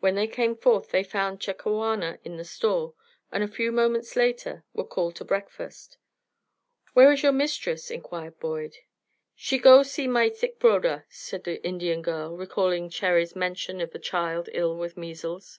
[0.00, 2.92] When they came forth they found Chakawana in the store,
[3.32, 5.96] and a few moments later were called to breakfast.
[6.92, 8.76] "Where is your mistress?" inquired Boyd.
[9.34, 13.98] "She go see my sick broder," said the Indian girl, recalling Cherry's mention of the
[13.98, 15.58] child ill with measles.